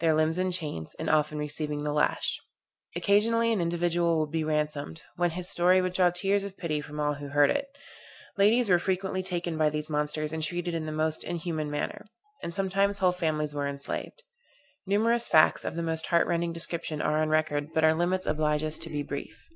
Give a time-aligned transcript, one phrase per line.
[0.00, 2.40] Their limbs in chains, and often receiving the lash.
[2.96, 6.98] Occasionally an individual would be ransomed; when his story would draw tears of pity from
[6.98, 7.76] all who heard it.
[8.38, 12.06] Ladies were frequently taken by these monsters and treated in the most inhuman manner.
[12.42, 14.22] And sometimes whole families were enslaved.
[14.86, 18.62] Numerous facts, of the most heart rending description are on record: but our limits oblige
[18.62, 19.50] us to be brief.